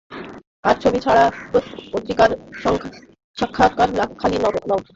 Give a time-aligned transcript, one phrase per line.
[0.63, 1.23] আর, ছবি ছাড়া
[1.91, 2.29] পত্রিকার
[3.37, 3.89] সাক্ষাৎকার
[4.21, 4.89] খালি লাগবে।